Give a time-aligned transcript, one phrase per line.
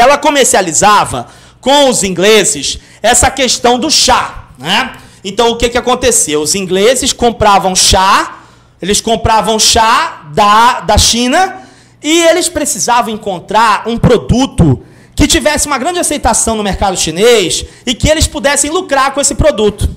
[0.00, 1.28] ela comercializava
[1.60, 4.92] com os ingleses essa questão do chá, né?
[5.22, 6.40] Então o que que aconteceu?
[6.40, 8.38] Os ingleses compravam chá,
[8.80, 11.58] eles compravam chá da, da China
[12.02, 14.82] e eles precisavam encontrar um produto
[15.14, 19.34] que tivesse uma grande aceitação no mercado chinês e que eles pudessem lucrar com esse
[19.34, 19.88] produto.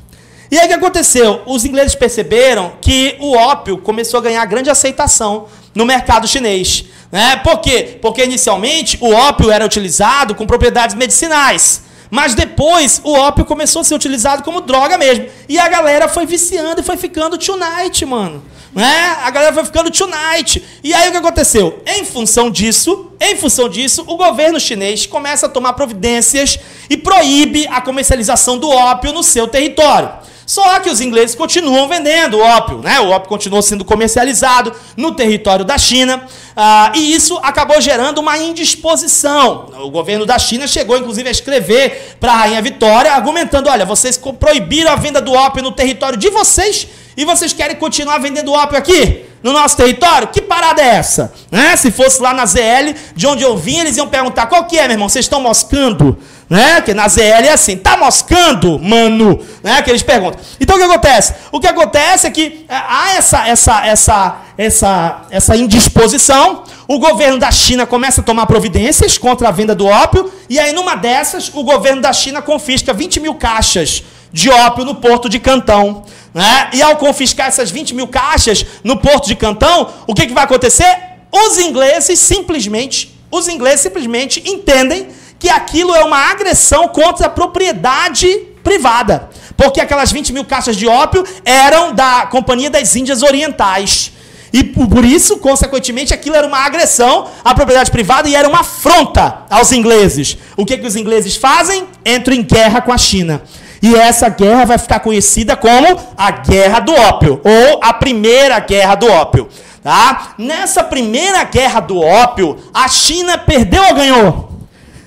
[0.51, 1.41] E aí o que aconteceu?
[1.45, 6.85] Os ingleses perceberam que o ópio começou a ganhar grande aceitação no mercado chinês.
[7.13, 7.35] Né?
[7.35, 7.99] Por quê?
[8.01, 11.83] Porque inicialmente o ópio era utilizado com propriedades medicinais.
[12.09, 15.27] Mas depois o ópio começou a ser utilizado como droga mesmo.
[15.47, 18.43] E a galera foi viciando e foi ficando tonight, mano.
[18.73, 19.15] Né?
[19.21, 20.63] A galera foi ficando tonight.
[20.83, 21.83] E aí o que aconteceu?
[21.85, 26.57] Em função disso, em função disso, o governo chinês começa a tomar providências
[26.89, 30.09] e proíbe a comercialização do ópio no seu território.
[30.53, 32.99] Só que os ingleses continuam vendendo ópio, né?
[32.99, 38.37] O ópio continuou sendo comercializado no território da China, ah, e isso acabou gerando uma
[38.37, 39.71] indisposição.
[39.79, 44.15] O governo da China chegou, inclusive, a escrever para a Rainha Vitória, argumentando: olha, vocês
[44.39, 48.77] proibiram a venda do ópio no território de vocês e vocês querem continuar vendendo ópio
[48.77, 49.25] aqui?
[49.41, 50.27] No nosso território?
[50.27, 51.33] Que parada é essa?
[51.51, 51.75] Né?
[51.75, 54.83] Se fosse lá na ZL, de onde eu vim, eles iam perguntar: qual que é,
[54.83, 55.09] meu irmão?
[55.09, 56.15] Vocês estão moscando?
[56.53, 56.81] Né?
[56.81, 59.43] Que na ZL é assim, tá moscando, mano?
[59.63, 59.81] Né?
[59.81, 60.39] Que eles perguntam.
[60.59, 61.33] Então o que acontece?
[61.51, 66.63] O que acontece é que é, há essa, essa, essa, essa, essa indisposição.
[66.87, 70.71] O governo da China começa a tomar providências contra a venda do ópio, e aí
[70.73, 75.39] numa dessas, o governo da China confisca 20 mil caixas de ópio no porto de
[75.39, 76.03] Cantão.
[76.35, 76.69] Né?
[76.73, 80.43] E ao confiscar essas 20 mil caixas no porto de Cantão, o que, que vai
[80.43, 80.99] acontecer?
[81.31, 85.07] Os ingleses simplesmente, os ingleses simplesmente entendem
[85.43, 88.29] que aquilo é uma agressão contra a propriedade
[88.63, 89.29] privada.
[89.57, 94.13] Porque aquelas 20 mil caixas de ópio eram da Companhia das Índias Orientais.
[94.53, 99.39] E por isso, consequentemente, aquilo era uma agressão à propriedade privada e era uma afronta
[99.49, 100.37] aos ingleses.
[100.55, 101.87] O que, que os ingleses fazem?
[102.05, 103.41] Entram em guerra com a China.
[103.81, 108.95] E essa guerra vai ficar conhecida como a Guerra do Ópio, ou a Primeira Guerra
[108.95, 109.49] do Ópio.
[109.83, 110.35] Tá?
[110.37, 114.52] Nessa Primeira Guerra do Ópio, a China perdeu ou ganhou?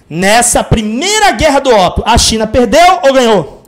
[0.08, 3.62] Nessa Primeira Guerra do Ópio, a China perdeu ou ganhou?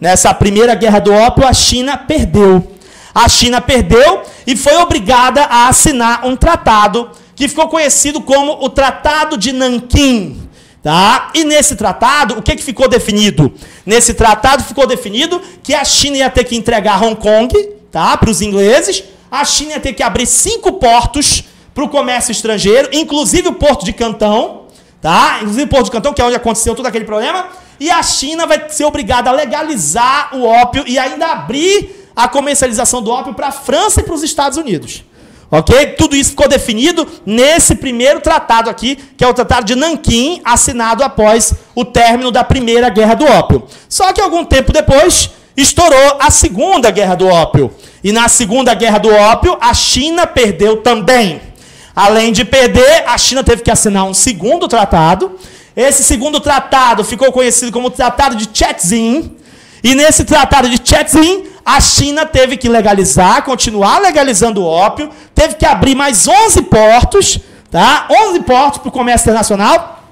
[0.00, 2.72] Nessa Primeira Guerra do Ópio, a China perdeu.
[3.14, 8.70] A China perdeu e foi obrigada a assinar um tratado que ficou conhecido como o
[8.70, 10.48] Tratado de Nanquim.
[10.82, 11.30] Tá?
[11.34, 13.52] E nesse tratado, o que, que ficou definido?
[13.86, 17.54] Nesse tratado ficou definido que a China ia ter que entregar Hong Kong
[17.90, 18.16] tá?
[18.16, 22.88] para os ingleses, a China ia ter que abrir cinco portos para o comércio estrangeiro,
[22.92, 24.61] inclusive o porto de Cantão,
[25.02, 25.40] tá?
[25.40, 27.48] inclusive porto de Cantão, que é onde aconteceu todo aquele problema,
[27.78, 33.02] e a China vai ser obrigada a legalizar o ópio e ainda abrir a comercialização
[33.02, 35.04] do ópio para a França e para os Estados Unidos.
[35.50, 35.86] Ok?
[35.98, 41.04] Tudo isso ficou definido nesse primeiro tratado aqui, que é o Tratado de Nanquim, assinado
[41.04, 43.64] após o término da Primeira Guerra do Ópio.
[43.86, 47.70] Só que algum tempo depois, estourou a Segunda Guerra do Ópio.
[48.02, 51.51] E na Segunda Guerra do Ópio, a China perdeu também.
[51.94, 55.38] Além de perder, a China teve que assinar um segundo tratado.
[55.76, 59.36] Esse segundo tratado ficou conhecido como o Tratado de Chetzin.
[59.82, 65.54] E nesse Tratado de Chetzin, a China teve que legalizar, continuar legalizando o ópio, teve
[65.54, 67.38] que abrir mais 11 portos,
[67.70, 68.06] tá?
[68.10, 70.02] 11 portos para o comércio internacional.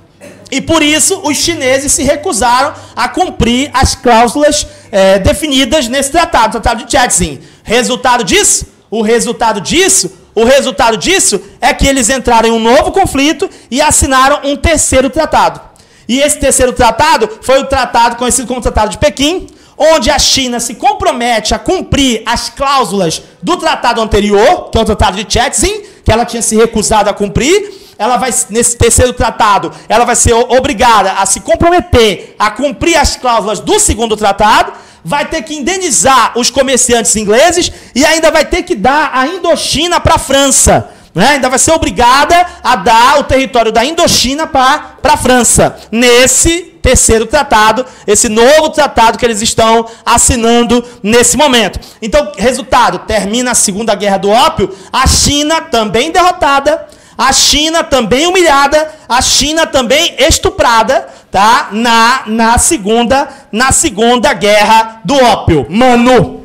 [0.51, 6.59] E por isso os chineses se recusaram a cumprir as cláusulas é, definidas nesse tratado,
[6.59, 7.41] o tratado de Chetzin.
[7.63, 8.67] Resultado disso?
[8.91, 13.81] O resultado disso, o resultado disso é que eles entraram em um novo conflito e
[13.81, 15.61] assinaram um terceiro tratado.
[16.09, 19.47] E esse terceiro tratado foi o tratado conhecido como Tratado de Pequim,
[19.77, 24.85] onde a China se compromete a cumprir as cláusulas do tratado anterior, que é o
[24.85, 27.81] tratado de Chetzin, que ela tinha se recusado a cumprir.
[27.97, 33.17] Ela vai, nesse terceiro tratado, ela vai ser obrigada a se comprometer a cumprir as
[33.17, 34.73] cláusulas do segundo tratado,
[35.05, 40.01] vai ter que indenizar os comerciantes ingleses e ainda vai ter que dar a Indochina
[40.01, 40.91] para a França.
[41.15, 41.31] Né?
[41.31, 45.77] Ainda vai ser obrigada a dar o território da Indochina para a França.
[45.91, 51.81] Nesse terceiro tratado, esse novo tratado que eles estão assinando nesse momento.
[52.01, 56.87] Então, resultado: termina a Segunda Guerra do Ópio, a China também derrotada,
[57.21, 61.69] a China também humilhada, a China também estuprada, tá?
[61.71, 65.67] Na, na segunda na Segunda Guerra do Ópio.
[65.69, 66.40] Mano,